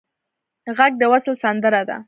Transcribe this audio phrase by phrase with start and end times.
[0.77, 1.97] غږ د وصل سندره ده